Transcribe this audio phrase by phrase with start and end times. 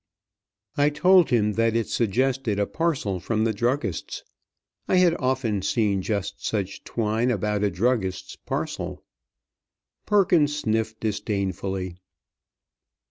[0.77, 4.23] I told him that it suggested a parcel from the druggist's.
[4.87, 9.03] I had often seen just such twine about a druggist's parcel.
[10.07, 11.97] Perkins sniffed disdainfully.